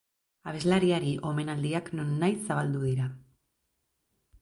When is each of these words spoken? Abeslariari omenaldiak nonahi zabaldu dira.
Abeslariari 0.51 1.11
omenaldiak 1.33 1.93
nonahi 2.01 2.41
zabaldu 2.49 2.85
dira. 2.91 3.11